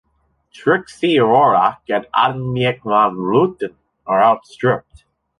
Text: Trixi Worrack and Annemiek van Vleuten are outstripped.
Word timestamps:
Trixi 0.51 1.19
Worrack 1.19 1.81
and 1.87 2.07
Annemiek 2.15 2.81
van 2.83 3.15
Vleuten 3.17 3.75
are 4.07 4.19
outstripped. 4.23 5.03